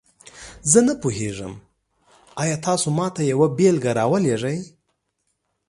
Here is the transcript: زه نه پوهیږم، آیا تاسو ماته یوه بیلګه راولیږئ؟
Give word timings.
زه 0.71 0.79
نه 0.87 0.93
پوهیږم، 1.01 1.53
آیا 2.41 2.55
تاسو 2.67 2.87
ماته 2.99 3.21
یوه 3.31 3.47
بیلګه 3.57 3.91
راولیږئ؟ 3.99 4.59